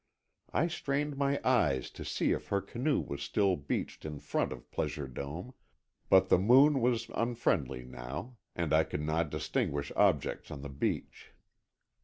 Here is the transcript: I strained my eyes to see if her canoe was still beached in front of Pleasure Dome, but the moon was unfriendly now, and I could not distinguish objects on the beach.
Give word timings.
I 0.51 0.65
strained 0.65 1.15
my 1.15 1.39
eyes 1.43 1.91
to 1.91 2.03
see 2.03 2.31
if 2.31 2.47
her 2.47 2.59
canoe 2.59 2.99
was 2.99 3.21
still 3.21 3.55
beached 3.55 4.03
in 4.03 4.17
front 4.19 4.51
of 4.51 4.71
Pleasure 4.71 5.07
Dome, 5.07 5.53
but 6.09 6.27
the 6.29 6.39
moon 6.39 6.81
was 6.81 7.11
unfriendly 7.13 7.83
now, 7.85 8.37
and 8.55 8.73
I 8.73 8.83
could 8.83 9.03
not 9.03 9.29
distinguish 9.29 9.91
objects 9.95 10.49
on 10.49 10.63
the 10.63 10.69
beach. 10.69 11.33